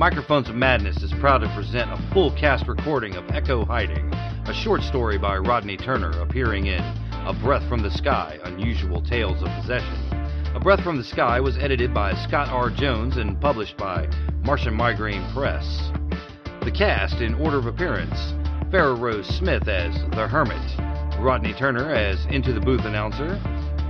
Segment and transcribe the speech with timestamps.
[0.00, 4.10] Microphones of Madness is proud to present a full cast recording of Echo Hiding,
[4.46, 6.80] a short story by Rodney Turner appearing in
[7.26, 9.94] A Breath from the Sky Unusual Tales of Possession.
[10.54, 12.70] A Breath from the Sky was edited by Scott R.
[12.70, 14.08] Jones and published by
[14.42, 15.90] Martian Migraine Press.
[16.64, 18.16] The cast, in order of appearance
[18.72, 23.38] Farrah Rose Smith as The Hermit, Rodney Turner as Into the Booth announcer,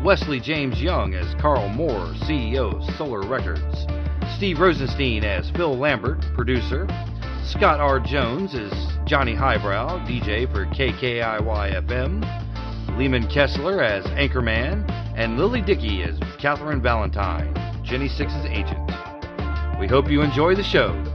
[0.05, 3.87] Wesley James Young as Carl Moore, CEO, of Solar Records,
[4.41, 6.87] Steve Rosenstein as Phil Lambert, producer,
[7.45, 8.01] Scott R.
[8.01, 8.73] Jones as
[9.05, 16.81] Johnny Highbrow, DJ for KKIY FM, Lehman Kessler as Anchorman, and Lily Dickey as Catherine
[16.81, 17.53] Valentine,
[17.85, 18.91] Jenny Six's agent.
[19.79, 21.10] We hope you enjoy the show.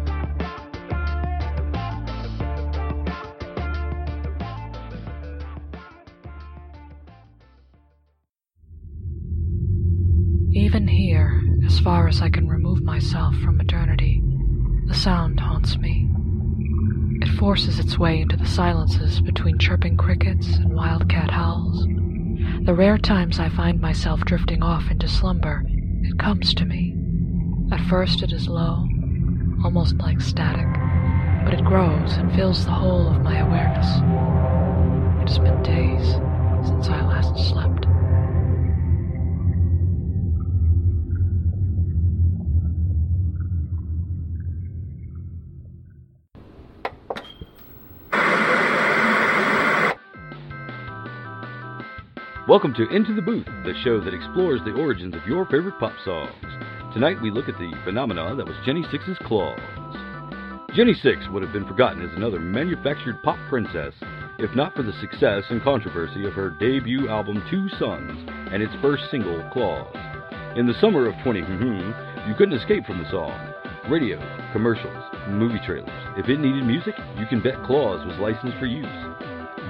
[12.16, 14.24] As I can remove myself from eternity,
[14.88, 16.10] the sound haunts me.
[17.22, 21.86] It forces its way into the silences between chirping crickets and wildcat howls.
[22.64, 26.96] The rare times I find myself drifting off into slumber, it comes to me.
[27.74, 28.88] At first it is low,
[29.66, 30.68] almost like static,
[31.44, 33.88] but it grows and fills the whole of my awareness.
[35.22, 36.14] It has been days
[36.66, 37.85] since I last slept.
[52.56, 55.92] Welcome to Into the Booth, the show that explores the origins of your favorite pop
[56.06, 56.32] songs.
[56.94, 59.60] Tonight we look at the phenomena that was Jenny Six's claws.
[60.74, 63.94] Jenny Six would have been forgotten as another manufactured pop princess
[64.40, 68.74] if not for the success and controversy of her debut album Two Sons and its
[68.82, 69.94] first single, Claws.
[70.56, 71.92] In the summer of 20, hmm,
[72.26, 73.36] you couldn't escape from the song.
[73.90, 74.18] Radio,
[74.54, 75.92] commercials, movie trailers.
[76.16, 78.88] If it needed music, you can bet Claws was licensed for use.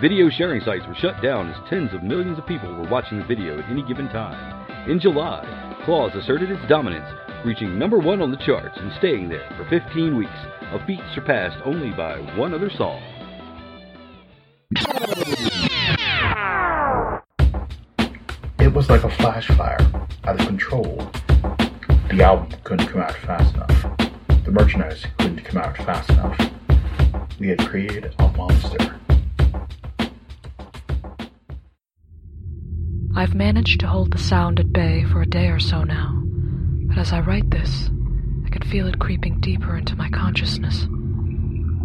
[0.02, 3.24] Video sharing sites were shut down as tens of millions of people were watching the
[3.24, 4.90] video at any given time.
[4.90, 5.42] In July,
[5.86, 7.08] Claws asserted its dominance,
[7.46, 10.30] reaching number one on the charts and staying there for 15 weeks,
[10.74, 13.02] a feat surpassed only by one other song.
[18.60, 19.80] It was like a flash fire,
[20.26, 21.10] out of control.
[22.10, 23.98] The album couldn't come out fast enough.
[24.44, 26.38] The merchandise couldn't come out fast enough.
[27.40, 29.00] We had created a monster.
[33.18, 36.22] I've managed to hold the sound at bay for a day or so now,
[36.88, 37.90] but as I write this,
[38.46, 40.86] I can feel it creeping deeper into my consciousness.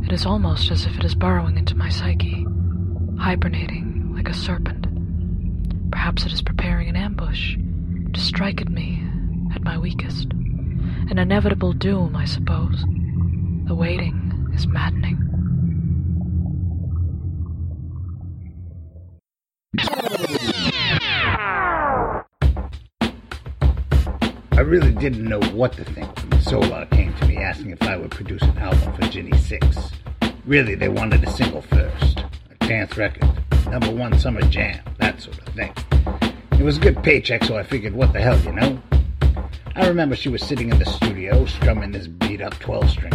[0.04, 2.44] It is almost as if it is burrowing into my psyche,
[3.16, 4.88] hibernating like a serpent.
[5.92, 7.56] Perhaps it is preparing an ambush
[8.12, 9.00] to strike at me
[9.54, 10.32] at my weakest.
[10.32, 12.84] An inevitable doom, I suppose.
[13.68, 15.29] The waiting is maddening.
[24.60, 27.96] I really didn't know what to think when Solar came to me asking if I
[27.96, 29.90] would produce an album for Ginny Six.
[30.44, 33.26] Really, they wanted a single first, a dance record,
[33.70, 35.72] number one summer jam, that sort of thing.
[36.60, 38.82] It was a good paycheck, so I figured, what the hell, you know?
[39.76, 43.14] I remember she was sitting in the studio strumming this beat up 12 string.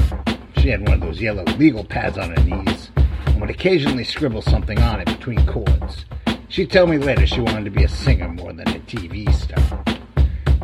[0.58, 2.90] She had one of those yellow legal pads on her knees
[3.28, 6.06] and would occasionally scribble something on it between chords.
[6.50, 9.95] She'd tell me later she wanted to be a singer more than a TV star.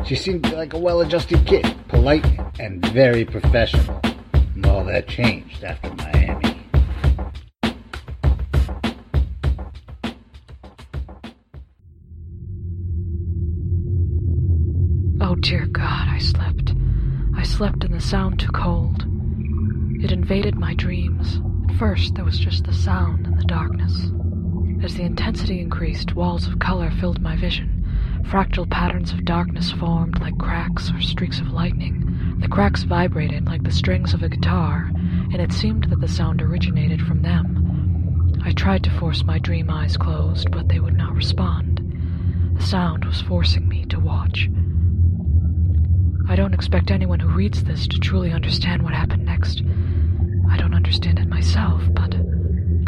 [0.04, 2.26] She seemed like a well adjusted kid, polite
[2.58, 4.00] and very professional.
[4.34, 6.58] And all that changed after Miami.
[15.20, 16.74] Oh, dear God, I slept.
[17.36, 19.04] I slept and the sound took hold.
[20.02, 21.40] It invaded my dreams.
[21.70, 24.10] At first, there was just the sound and the darkness.
[24.82, 27.81] As the intensity increased, walls of color filled my vision.
[28.22, 32.38] Fractal patterns of darkness formed like cracks or streaks of lightning.
[32.40, 36.40] The cracks vibrated like the strings of a guitar, and it seemed that the sound
[36.40, 38.40] originated from them.
[38.44, 41.78] I tried to force my dream eyes closed, but they would not respond.
[42.56, 44.48] The sound was forcing me to watch.
[46.28, 49.62] I don't expect anyone who reads this to truly understand what happened next.
[50.50, 52.14] I don't understand it myself, but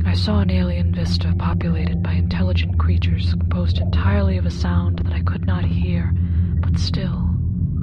[0.07, 5.13] I saw an alien vista populated by intelligent creatures composed entirely of a sound that
[5.13, 6.13] I could not hear,
[6.61, 7.31] but still,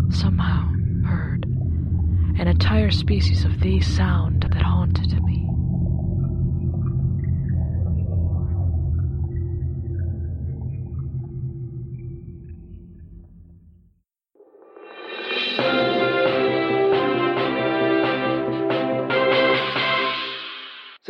[0.10, 0.70] somehow,
[1.04, 1.46] heard.
[2.38, 5.21] An entire species of the sound that haunted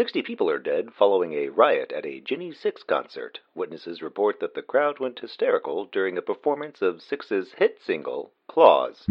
[0.01, 3.38] 60 people are dead following a riot at a Ginny Six concert.
[3.53, 9.06] Witnesses report that the crowd went hysterical during a performance of Six's hit single, Claws.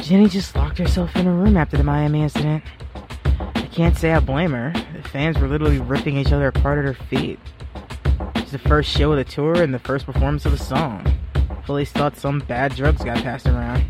[0.00, 2.64] Ginny just locked herself in a room after the Miami incident.
[3.34, 4.72] I can't say I blame her.
[4.96, 7.38] The fans were literally ripping each other apart at her feet.
[8.36, 11.04] It's the first show of the tour and the first performance of the song.
[11.66, 13.84] Police thought some bad drugs got passed around.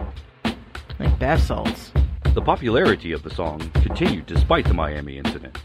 [0.99, 1.93] Like bath salts.
[2.33, 5.59] The popularity of the song continued despite the Miami incident.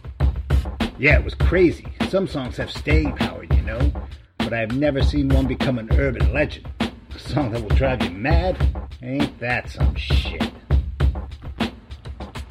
[0.97, 1.85] Yeah, it was crazy.
[2.09, 3.93] Some songs have staying power, you know,
[4.39, 6.67] but I've never seen one become an urban legend.
[6.79, 8.57] A song that will drive you mad?
[9.03, 10.51] Ain't that some shit?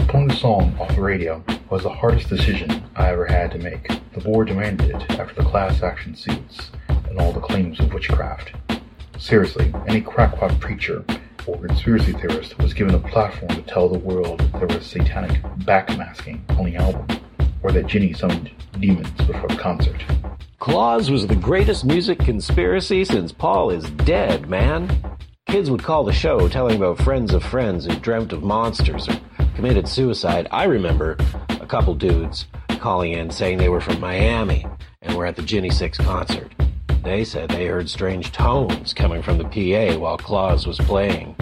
[0.07, 3.89] Pulling the song off the radio was the hardest decision I ever had to make.
[4.13, 8.53] The board demanded it after the class action suits and all the claims of witchcraft.
[9.19, 11.05] Seriously, any crackpot preacher
[11.47, 16.41] or conspiracy theorist was given a platform to tell the world there was satanic backmasking
[16.59, 17.07] on the album,
[17.63, 18.51] or that Ginny summoned
[18.81, 20.03] demons before the concert.
[20.59, 24.89] Claws was the greatest music conspiracy since Paul is dead, man.
[25.47, 29.21] Kids would call the show telling about friends of friends who dreamt of monsters or
[29.55, 30.49] committed suicide.
[30.51, 31.17] I remember
[31.61, 32.47] a couple dudes
[32.81, 34.67] calling in saying they were from Miami
[35.03, 36.53] and were at the Ginny Six concert.
[37.05, 41.37] They said they heard strange tones coming from the PA while Claws was playing.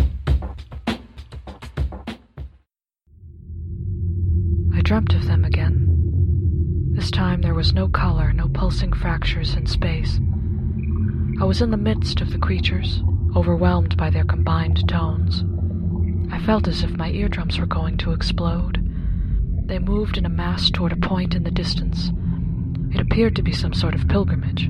[4.75, 6.91] I dreamt of them again.
[6.97, 10.19] This time there was no color, no pulsing fractures in space.
[11.41, 13.01] I was in the midst of the creatures,
[13.37, 15.45] overwhelmed by their combined tones.
[16.33, 18.85] I felt as if my eardrums were going to explode.
[19.67, 22.11] They moved in a mass toward a point in the distance.
[22.93, 24.69] It appeared to be some sort of pilgrimage.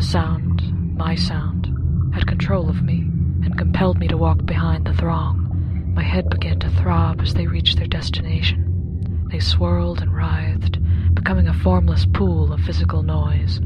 [0.00, 1.66] The sound, my sound,
[2.14, 3.00] had control of me
[3.44, 5.92] and compelled me to walk behind the throng.
[5.94, 9.28] My head began to throb as they reached their destination.
[9.30, 10.78] They swirled and writhed,
[11.14, 13.60] becoming a formless pool of physical noise.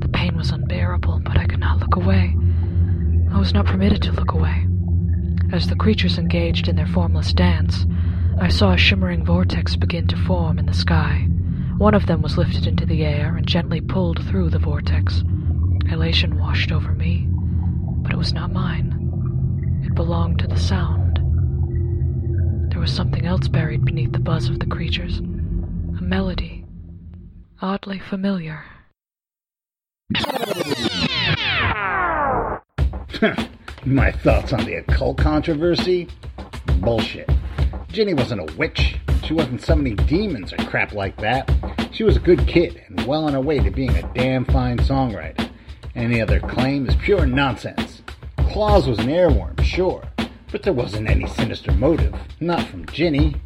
[0.00, 2.36] The pain was unbearable, but I could not look away.
[3.30, 4.66] I was not permitted to look away.
[5.52, 7.86] As the creatures engaged in their formless dance,
[8.40, 11.28] I saw a shimmering vortex begin to form in the sky.
[11.78, 15.22] One of them was lifted into the air and gently pulled through the vortex.
[15.90, 17.26] Elation washed over me,
[18.02, 19.82] but it was not mine.
[19.84, 21.18] It belonged to the sound.
[22.70, 26.64] There was something else buried beneath the buzz of the creatures a melody,
[27.60, 28.64] oddly familiar.
[33.84, 36.08] My thoughts on the occult controversy?
[36.78, 37.30] Bullshit.
[37.88, 38.96] Ginny wasn't a witch.
[39.24, 41.50] She wasn't summoning demons or crap like that.
[41.92, 44.78] She was a good kid and well on her way to being a damn fine
[44.78, 45.41] songwriter.
[45.94, 48.02] Any other claim is pure nonsense.
[48.48, 50.02] Claws was an earworm, sure,
[50.50, 52.14] but there wasn't any sinister motive.
[52.40, 53.36] Not from Ginny.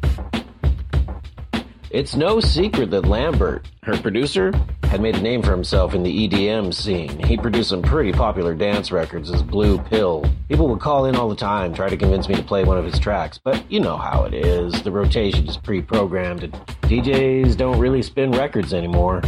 [1.89, 4.53] It's no secret that Lambert, her producer,
[4.83, 7.19] had made a name for himself in the EDM scene.
[7.25, 10.23] He produced some pretty popular dance records as Blue Pill.
[10.47, 12.85] People would call in all the time, try to convince me to play one of
[12.85, 14.81] his tracks, but you know how it is.
[14.83, 16.53] The rotation is pre programmed, and
[16.83, 19.21] DJs don't really spin records anymore.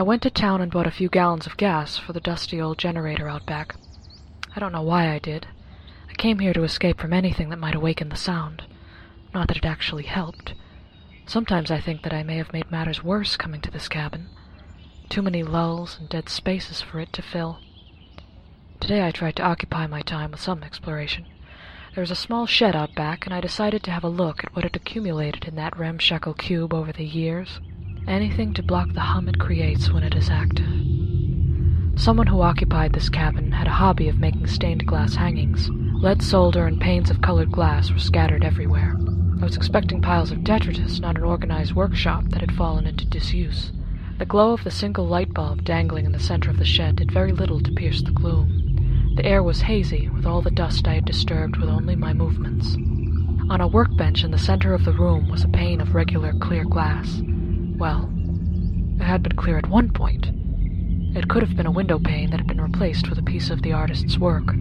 [0.00, 2.78] I went to town and bought a few gallons of gas for the dusty old
[2.78, 3.74] generator out back.
[4.56, 5.48] I don't know why I did.
[6.08, 8.62] I came here to escape from anything that might awaken the sound.
[9.34, 10.54] Not that it actually helped.
[11.26, 14.30] Sometimes I think that I may have made matters worse coming to this cabin.
[15.10, 17.58] Too many lulls and dead spaces for it to fill.
[18.80, 21.26] Today I tried to occupy my time with some exploration.
[21.94, 24.56] There was a small shed out back, and I decided to have a look at
[24.56, 27.60] what had accumulated in that ramshackle cube over the years.
[28.10, 30.66] Anything to block the hum it creates when it is active.
[31.94, 35.68] Someone who occupied this cabin had a hobby of making stained glass hangings.
[35.70, 38.96] Lead solder and panes of colored glass were scattered everywhere.
[39.40, 43.70] I was expecting piles of detritus, not an organized workshop that had fallen into disuse.
[44.18, 47.12] The glow of the single light bulb dangling in the center of the shed did
[47.12, 49.14] very little to pierce the gloom.
[49.14, 52.74] The air was hazy, with all the dust I had disturbed with only my movements.
[53.48, 56.64] On a workbench in the center of the room was a pane of regular clear
[56.64, 57.22] glass.
[57.80, 58.10] Well,
[59.00, 60.30] it had been clear at one point.
[61.16, 63.62] It could have been a window pane that had been replaced with a piece of
[63.62, 64.52] the artist's work.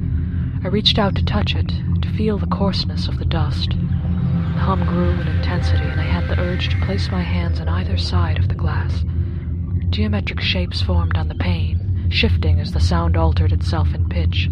[0.63, 1.67] I reached out to touch it,
[2.01, 3.71] to feel the coarseness of the dust.
[3.71, 7.67] The hum grew in intensity, and I had the urge to place my hands on
[7.67, 9.03] either side of the glass.
[9.89, 14.49] Geometric shapes formed on the pane, shifting as the sound altered itself in pitch.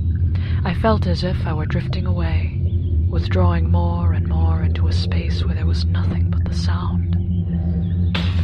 [0.66, 2.62] I felt as if I were drifting away,
[3.08, 7.07] withdrawing more and more into a space where there was nothing but the sound.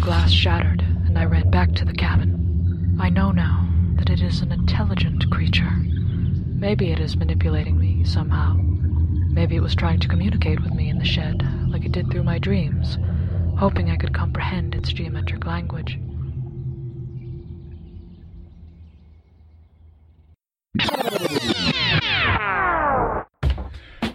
[0.03, 2.97] Glass shattered, and I ran back to the cabin.
[2.99, 5.71] I know now that it is an intelligent creature,
[6.63, 8.53] Maybe it is manipulating me somehow.
[8.55, 12.23] Maybe it was trying to communicate with me in the shed, like it did through
[12.23, 12.97] my dreams,
[13.57, 15.99] hoping I could comprehend its geometric language.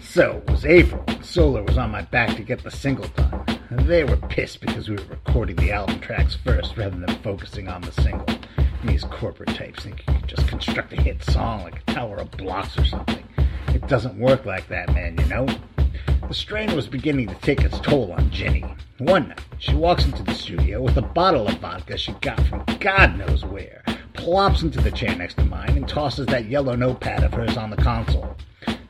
[0.01, 3.58] So it was April, Solar was on my back to get the single done.
[3.71, 7.83] They were pissed because we were recording the album tracks first rather than focusing on
[7.83, 8.27] the single.
[8.83, 12.31] These corporate types think you can just construct a hit song like a tower of
[12.31, 13.29] blocks or something.
[13.75, 15.47] It doesn't work like that, man, you know?
[16.29, 18.65] The strain was beginning to take its toll on Jenny.
[19.01, 22.65] One night, she walks into the studio with a bottle of vodka she got from
[22.81, 23.85] God knows where,
[24.15, 27.69] plops into the chair next to mine, and tosses that yellow notepad of hers on
[27.69, 28.35] the console.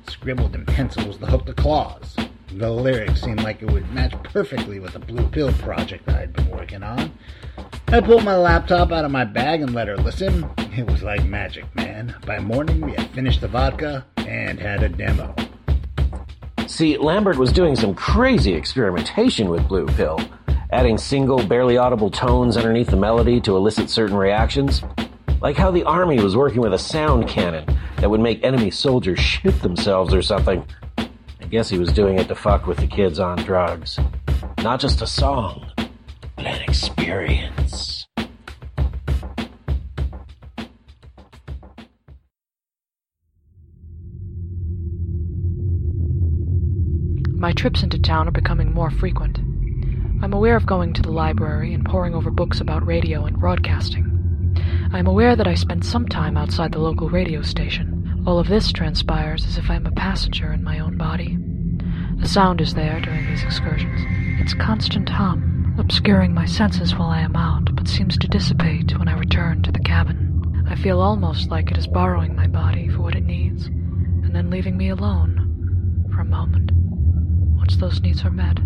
[0.09, 2.17] Scribbled in pencil was the hook to claws.
[2.53, 6.33] The lyrics seemed like it would match perfectly with the Blue Pill project I had
[6.33, 7.13] been working on.
[7.89, 10.49] I pulled my laptop out of my bag and let her listen.
[10.77, 12.17] It was like magic, man.
[12.27, 15.35] By morning, we had finished the vodka and had a demo.
[16.67, 20.19] See, Lambert was doing some crazy experimentation with Blue Pill,
[20.73, 24.83] adding single, barely audible tones underneath the melody to elicit certain reactions.
[25.43, 29.21] Like how the army was working with a sound cannon that would make enemy soldiers
[29.21, 30.67] shoot themselves or something.
[31.51, 33.99] Guess he was doing it to fuck with the kids on drugs.
[34.63, 35.73] Not just a song,
[36.37, 38.07] but an experience.
[47.33, 49.39] My trips into town are becoming more frequent.
[50.23, 54.55] I'm aware of going to the library and poring over books about radio and broadcasting.
[54.93, 57.88] I am aware that I spend some time outside the local radio station.
[58.29, 61.39] All of this transpires as if I am a passenger in my own body.
[62.21, 64.03] The sound is there during these excursions.
[64.39, 69.09] Its constant hum, obscuring my senses while I am out, but seems to dissipate when
[69.09, 70.67] I return to the cabin.
[70.69, 74.51] I feel almost like it is borrowing my body for what it needs, and then
[74.51, 76.71] leaving me alone for a moment.
[77.57, 78.59] Once those needs are met,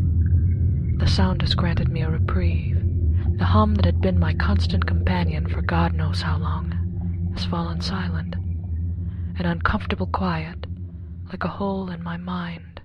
[0.98, 2.82] the sound has granted me a reprieve.
[3.38, 7.80] The hum that had been my constant companion for God knows how long has fallen
[7.80, 8.34] silent.
[9.38, 10.66] An uncomfortable quiet,
[11.30, 12.82] like a hole in my mind.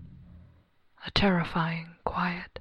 [1.05, 2.59] A terrifying quiet.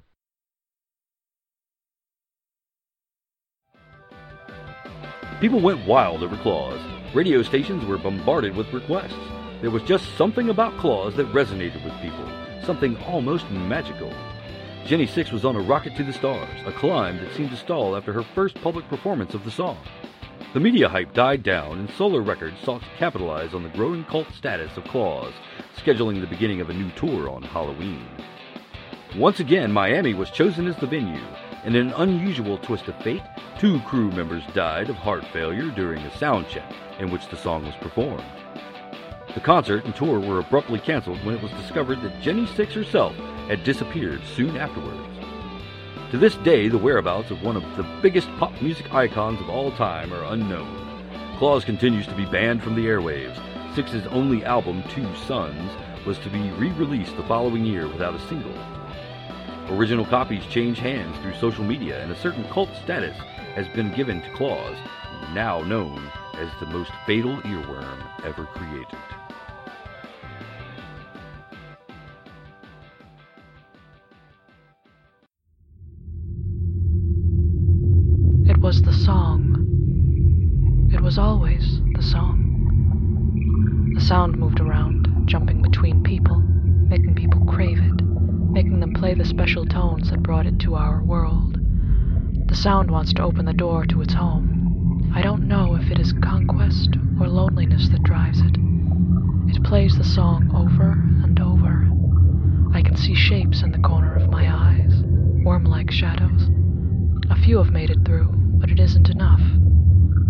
[5.39, 6.79] People went wild over Claws.
[7.13, 9.13] Radio stations were bombarded with requests.
[9.61, 12.29] There was just something about Claws that resonated with people,
[12.63, 14.11] something almost magical.
[14.85, 17.95] Jenny Six was on a rocket to the stars, a climb that seemed to stall
[17.95, 19.77] after her first public performance of the song.
[20.57, 24.25] The media hype died down, and Solar Records sought to capitalize on the growing cult
[24.33, 25.31] status of Claws,
[25.77, 28.03] scheduling the beginning of a new tour on Halloween.
[29.15, 31.21] Once again, Miami was chosen as the venue.
[31.63, 33.21] And in an unusual twist of fate,
[33.59, 37.63] two crew members died of heart failure during a sound check in which the song
[37.63, 38.25] was performed.
[39.35, 43.15] The concert and tour were abruptly canceled when it was discovered that Jenny Six herself
[43.47, 45.26] had disappeared soon afterwards.
[46.11, 49.71] To this day, the whereabouts of one of the biggest pop music icons of all
[49.71, 51.03] time are unknown.
[51.37, 53.37] Claws continues to be banned from the airwaves.
[53.75, 55.69] Six's only album, Two Sons,
[56.05, 58.57] was to be re released the following year without a single.
[59.69, 63.17] Original copies change hands through social media, and a certain cult status
[63.55, 64.77] has been given to Claws,
[65.33, 68.97] now known as the most fatal earworm ever created.
[89.17, 91.57] The special tones that brought it to our world.
[92.47, 95.11] The sound wants to open the door to its home.
[95.15, 98.55] I don't know if it is conquest or loneliness that drives it.
[99.47, 100.91] It plays the song over
[101.23, 101.89] and over.
[102.77, 105.01] I can see shapes in the corner of my eyes,
[105.43, 106.49] worm like shadows.
[107.31, 109.41] A few have made it through, but it isn't enough.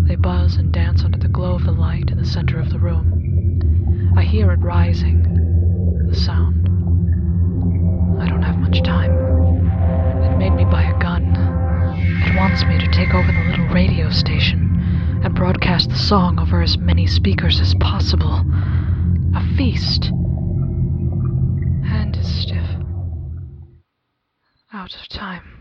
[0.06, 2.78] They buzz and dance under the glow of the light in the center of the
[2.78, 4.14] room.
[4.16, 6.67] I hear it rising, the sound.
[8.84, 9.10] Time.
[10.22, 11.34] It made me buy a gun.
[12.24, 16.62] It wants me to take over the little radio station and broadcast the song over
[16.62, 18.44] as many speakers as possible.
[19.34, 20.04] A feast.
[21.84, 22.64] Hand is stiff.
[24.72, 25.57] Out of time.